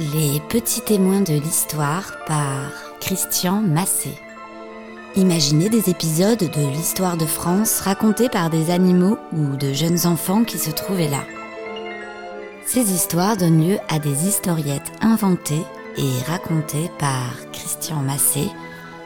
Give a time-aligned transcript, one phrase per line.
[0.00, 4.10] Les petits témoins de l'histoire par Christian Massé.
[5.16, 10.44] Imaginez des épisodes de l'histoire de France racontés par des animaux ou de jeunes enfants
[10.44, 11.24] qui se trouvaient là.
[12.64, 15.64] Ces histoires donnent lieu à des historiettes inventées
[15.96, 18.48] et racontées par Christian Massé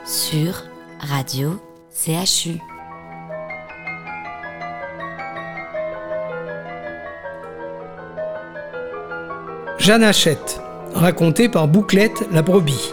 [0.04, 0.62] sur
[1.00, 1.58] Radio
[1.90, 2.58] CHU.
[9.78, 10.61] Jeanne Hachette,
[10.94, 12.92] racontée par Bouclette la brebis.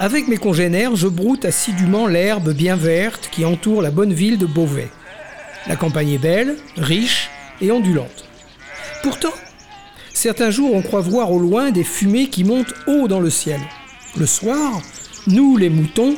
[0.00, 4.46] Avec mes congénères, je broute assidûment l'herbe bien verte qui entoure la bonne ville de
[4.46, 4.88] Beauvais.
[5.66, 7.30] La campagne est belle, riche
[7.60, 8.24] et ondulante.
[9.02, 9.32] Pourtant,
[10.18, 13.60] certains jours on croit voir au loin des fumées qui montent haut dans le ciel.
[14.16, 14.82] Le soir,
[15.28, 16.16] nous les moutons,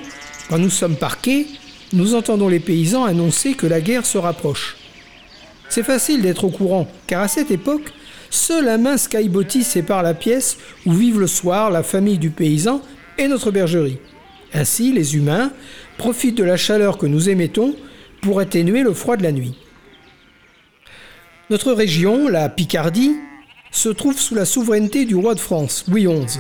[0.49, 1.47] quand nous sommes parqués,
[1.93, 4.79] nous entendons les paysans annoncer que la guerre se rapproche.
[5.69, 7.93] C'est facile d'être au courant, car à cette époque,
[8.31, 10.57] seule un mince caillebotis sépare la pièce
[10.87, 12.81] où vivent le soir la famille du paysan
[13.19, 13.99] et notre bergerie.
[14.55, 15.53] Ainsi, les humains
[15.99, 17.77] profitent de la chaleur que nous émettons
[18.23, 19.59] pour atténuer le froid de la nuit.
[21.51, 23.15] Notre région, la Picardie,
[23.71, 26.39] se trouve sous la souveraineté du roi de France, Louis XI,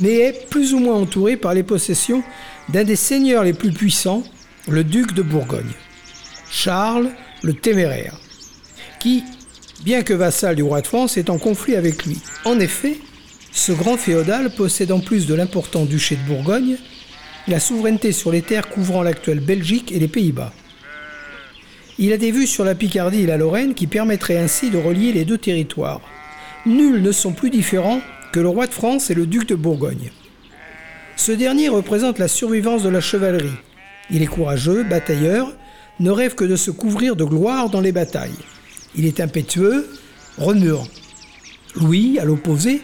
[0.00, 2.22] mais est plus ou moins entourée par les possessions
[2.68, 4.22] d'un des seigneurs les plus puissants,
[4.68, 5.72] le duc de Bourgogne,
[6.50, 7.10] Charles
[7.42, 8.18] le Téméraire,
[8.98, 9.24] qui,
[9.84, 12.18] bien que vassal du roi de France, est en conflit avec lui.
[12.44, 12.98] En effet,
[13.52, 16.76] ce grand féodal possède en plus de l'important duché de Bourgogne
[17.48, 20.52] la souveraineté sur les terres couvrant l'actuelle Belgique et les Pays-Bas.
[21.98, 25.12] Il a des vues sur la Picardie et la Lorraine qui permettraient ainsi de relier
[25.12, 26.00] les deux territoires.
[26.66, 28.00] Nuls ne sont plus différents
[28.32, 30.10] que le roi de France et le duc de Bourgogne.
[31.16, 33.56] Ce dernier représente la survivance de la chevalerie.
[34.10, 35.52] Il est courageux, batailleur,
[36.00, 38.38] ne rêve que de se couvrir de gloire dans les batailles.
[38.94, 39.88] Il est impétueux,
[40.36, 40.86] remuant.
[41.76, 42.82] Louis, à l'opposé,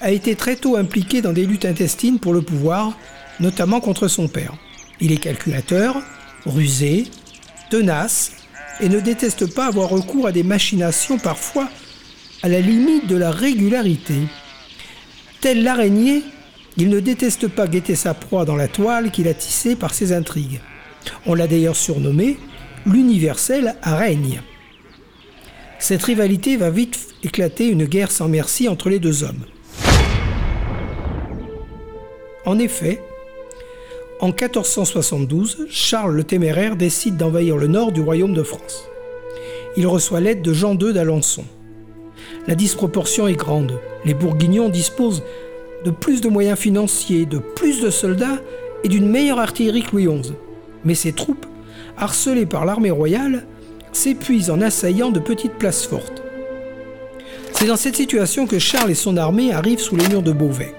[0.00, 2.96] a été très tôt impliqué dans des luttes intestines pour le pouvoir,
[3.40, 4.54] notamment contre son père.
[5.00, 6.00] Il est calculateur,
[6.46, 7.04] rusé,
[7.70, 8.32] tenace,
[8.80, 11.68] et ne déteste pas avoir recours à des machinations parfois
[12.42, 14.14] à la limite de la régularité.
[15.40, 16.22] Tel l'araignée,
[16.76, 20.12] il ne déteste pas guetter sa proie dans la toile qu'il a tissée par ses
[20.12, 20.60] intrigues.
[21.26, 22.38] On l'a d'ailleurs surnommé
[22.86, 24.40] l'universel araigne.
[25.78, 29.44] Cette rivalité va vite éclater une guerre sans merci entre les deux hommes.
[32.44, 33.00] En effet,
[34.20, 38.84] en 1472, Charles le Téméraire décide d'envahir le nord du royaume de France.
[39.76, 41.44] Il reçoit l'aide de Jean II d'Alençon.
[42.48, 43.78] La disproportion est grande.
[44.06, 45.22] Les Bourguignons disposent
[45.84, 48.38] de plus de moyens financiers, de plus de soldats
[48.82, 50.32] et d'une meilleure artillerie que Louis XI.
[50.82, 51.44] Mais ces troupes,
[51.98, 53.44] harcelées par l'armée royale,
[53.92, 56.22] s'épuisent en assaillant de petites places fortes.
[57.52, 60.74] C'est dans cette situation que Charles et son armée arrivent sous les murs de Beauvais.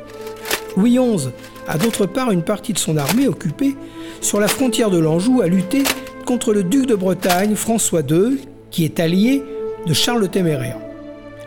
[0.76, 1.30] Louis XI
[1.68, 3.76] a d'autre part une partie de son armée occupée
[4.22, 5.84] sur la frontière de l'Anjou à lutter
[6.26, 8.40] contre le duc de Bretagne François II,
[8.72, 9.44] qui est allié
[9.86, 10.89] de Charles le Téméraire.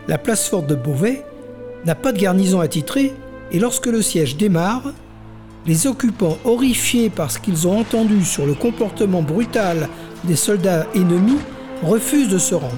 [0.07, 1.23] La place forte de Beauvais
[1.85, 3.13] n'a pas de garnison attitrée
[3.51, 4.91] et lorsque le siège démarre,
[5.65, 9.87] les occupants horrifiés par ce qu'ils ont entendu sur le comportement brutal
[10.25, 11.39] des soldats ennemis
[11.83, 12.75] refusent de se rendre.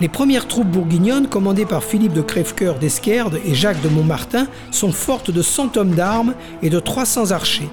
[0.00, 4.92] Les premières troupes bourguignonnes, commandées par Philippe de Crèvecoeur d'Esquerde et Jacques de Montmartin, sont
[4.92, 7.68] fortes de 100 hommes d'armes et de 300 archers.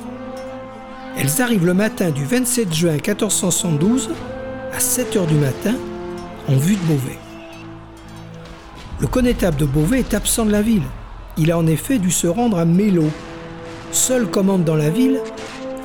[1.18, 4.10] Elles arrivent le matin du 27 juin 1472
[4.76, 5.76] à 7 heures du matin
[6.48, 7.20] en vue de Beauvais.
[9.00, 10.84] Le connétable de Beauvais est absent de la ville.
[11.38, 13.06] Il a en effet dû se rendre à Mélo.
[13.92, 15.20] Seul commande dans la ville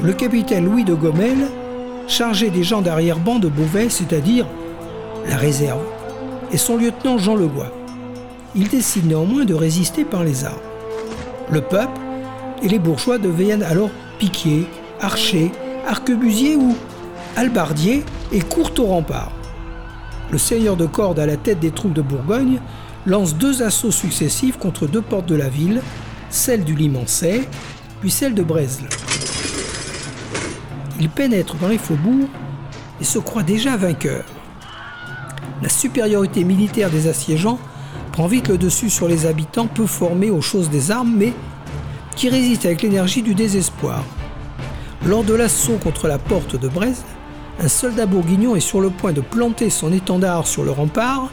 [0.02, 1.48] le capitaine Louis de Gomel,
[2.06, 4.46] chargé des gens d'arrière-ban de Beauvais, c'est-à-dire
[5.28, 5.82] la réserve
[6.52, 7.72] et son lieutenant Jean Legois.
[8.54, 10.56] Il décide néanmoins de résister par les armes.
[11.50, 12.00] Le peuple
[12.62, 14.66] et les bourgeois deviennent alors piquiers,
[15.00, 15.50] archers,
[15.86, 16.74] arquebusiers ou
[17.36, 19.32] halbardiers et courent au rempart.
[20.30, 22.60] Le seigneur de corde à la tête des troupes de Bourgogne
[23.06, 25.80] lance deux assauts successifs contre deux portes de la ville,
[26.28, 27.48] celle du Limancet,
[28.00, 28.88] puis celle de Bresle.
[31.00, 32.28] Il pénètre dans les faubourgs
[33.00, 34.24] et se croit déjà vainqueur.
[35.62, 37.58] La supériorité militaire des assiégeants
[38.12, 41.32] prend vite le dessus sur les habitants peu formés aux choses des armes, mais
[42.16, 44.04] qui résistent avec l'énergie du désespoir.
[45.06, 46.96] Lors de l'assaut contre la porte de Bresle,
[47.60, 51.30] un soldat bourguignon est sur le point de planter son étendard sur le rempart,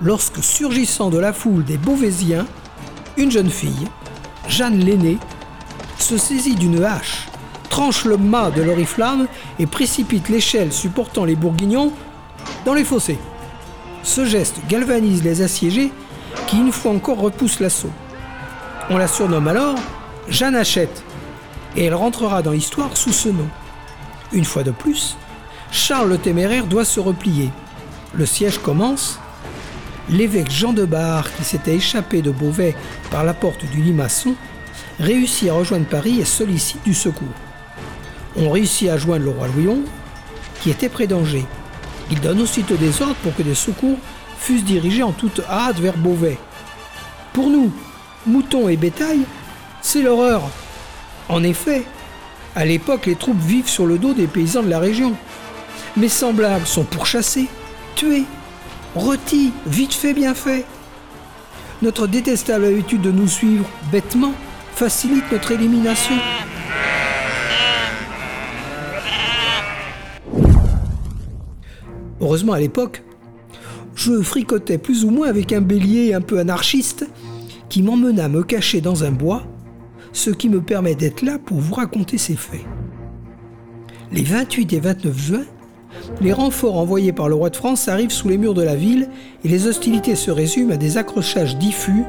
[0.00, 2.46] lorsque, surgissant de la foule des Beauvaisiens,
[3.16, 3.88] une jeune fille,
[4.48, 5.18] Jeanne l'aînée,
[5.98, 7.28] se saisit d'une hache,
[7.68, 9.26] tranche le mât de l'oriflamme
[9.58, 11.92] et précipite l'échelle supportant les bourguignons
[12.64, 13.18] dans les fossés.
[14.02, 15.90] Ce geste galvanise les assiégés
[16.46, 17.90] qui une fois encore repoussent l'assaut.
[18.90, 19.76] On la surnomme alors
[20.28, 21.02] Jeanne Hachette
[21.74, 23.48] et elle rentrera dans l'histoire sous ce nom.
[24.32, 25.16] Une fois de plus,
[25.74, 27.50] Charles le Téméraire doit se replier.
[28.14, 29.18] Le siège commence.
[30.08, 32.76] L'évêque Jean de Bar, qui s'était échappé de Beauvais
[33.10, 34.36] par la porte du Limaçon,
[35.00, 37.26] réussit à rejoindre Paris et sollicite du secours.
[38.36, 39.82] On réussit à joindre le roi Louis
[40.60, 41.44] qui était près d'Angers.
[42.08, 43.98] Il donne aussitôt des ordres pour que des secours
[44.38, 46.38] fussent dirigés en toute hâte vers Beauvais.
[47.32, 47.72] Pour nous,
[48.28, 49.22] moutons et bétail,
[49.82, 50.42] c'est l'horreur.
[51.28, 51.84] En effet,
[52.54, 55.14] à l'époque, les troupes vivent sur le dos des paysans de la région.
[55.96, 57.46] Mes semblables sont pourchassés,
[57.94, 58.24] tués,
[58.94, 60.64] rôtis, vite fait, bien fait.
[61.82, 64.32] Notre détestable habitude de nous suivre bêtement
[64.74, 66.14] facilite notre élimination.
[72.20, 73.02] Heureusement, à l'époque,
[73.94, 77.06] je fricotais plus ou moins avec un bélier un peu anarchiste
[77.68, 79.42] qui m'emmena me cacher dans un bois,
[80.12, 82.64] ce qui me permet d'être là pour vous raconter ces faits.
[84.12, 85.44] Les 28 et 29 juin,
[86.20, 89.08] les renforts envoyés par le roi de France arrivent sous les murs de la ville
[89.44, 92.04] et les hostilités se résument à des accrochages diffus,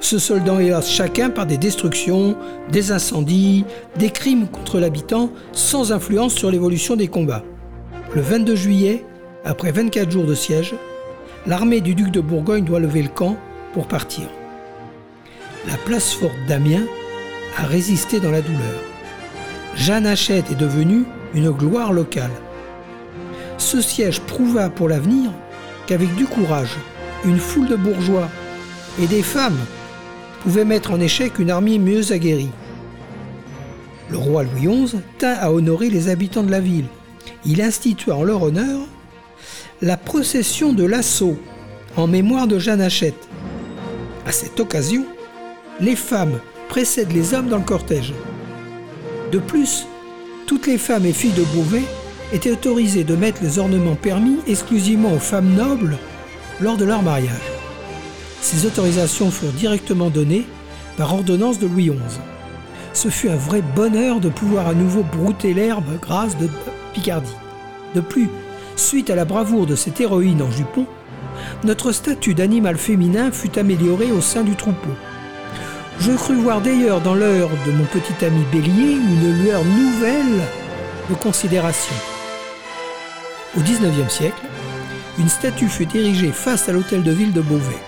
[0.00, 2.36] se soldant hélas chacun par des destructions,
[2.70, 3.64] des incendies,
[3.98, 7.44] des crimes contre l'habitant sans influence sur l'évolution des combats.
[8.14, 9.04] Le 22 juillet,
[9.44, 10.74] après 24 jours de siège,
[11.46, 13.36] l'armée du duc de Bourgogne doit lever le camp
[13.72, 14.24] pour partir.
[15.68, 16.86] La place forte d'Amiens
[17.56, 18.80] a résisté dans la douleur.
[19.76, 21.04] Jeanne Hachette est devenue
[21.34, 22.30] une gloire locale.
[23.60, 25.30] Ce siège prouva pour l'avenir
[25.86, 26.76] qu'avec du courage,
[27.26, 28.28] une foule de bourgeois
[29.00, 29.60] et des femmes
[30.42, 32.50] pouvaient mettre en échec une armée mieux aguerrie.
[34.10, 36.86] Le roi Louis XI tint à honorer les habitants de la ville.
[37.44, 38.80] Il institua en leur honneur
[39.82, 41.36] la procession de l'assaut
[41.96, 43.28] en mémoire de Jeanne Hachette.
[44.26, 45.04] À cette occasion,
[45.80, 46.40] les femmes
[46.70, 48.14] précèdent les hommes dans le cortège.
[49.30, 49.86] De plus,
[50.46, 51.84] toutes les femmes et filles de Beauvais
[52.32, 55.98] étaient autorisées de mettre les ornements permis exclusivement aux femmes nobles
[56.60, 57.52] lors de leur mariage.
[58.40, 60.46] Ces autorisations furent directement données
[60.96, 62.20] par ordonnance de Louis XI.
[62.92, 66.48] Ce fut un vrai bonheur de pouvoir à nouveau brouter l'herbe grasse de
[66.92, 67.36] Picardie.
[67.94, 68.28] De plus,
[68.80, 70.86] Suite à la bravoure de cette héroïne en jupon,
[71.64, 74.90] notre statut d'animal féminin fut amélioré au sein du troupeau.
[76.00, 80.40] Je crus voir d'ailleurs dans l'heure de mon petit ami Bélier une lueur nouvelle
[81.10, 81.94] de considération.
[83.56, 84.42] Au XIXe siècle,
[85.18, 87.82] une statue fut érigée face à l'hôtel de ville de Beauvais.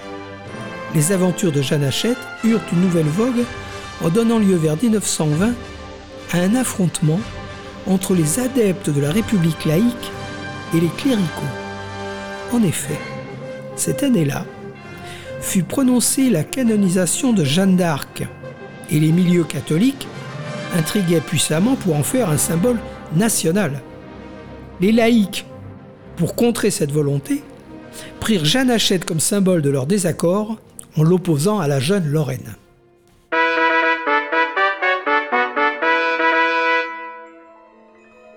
[0.93, 3.45] Les aventures de Jeanne Hachette eurent une nouvelle vogue
[4.03, 5.55] en donnant lieu vers 1920
[6.33, 7.21] à un affrontement
[7.87, 10.11] entre les adeptes de la République laïque
[10.75, 11.43] et les cléricaux.
[12.53, 12.99] En effet,
[13.77, 14.45] cette année-là,
[15.41, 18.25] fut prononcée la canonisation de Jeanne d'Arc,
[18.91, 20.07] et les milieux catholiques
[20.77, 22.79] intriguaient puissamment pour en faire un symbole
[23.15, 23.81] national.
[24.81, 25.47] Les laïcs,
[26.17, 27.43] pour contrer cette volonté,
[28.21, 30.59] prirent Jeanne Hachette comme symbole de leur désaccord
[30.97, 32.57] en l'opposant à la jeune Lorraine.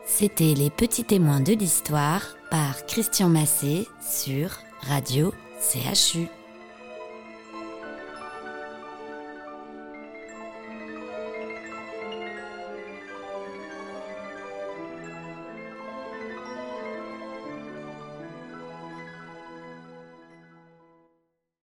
[0.06, 4.50] C'était Les Petits Témoins de l'Histoire par Christian Massé sur
[4.90, 6.30] Radio CHU.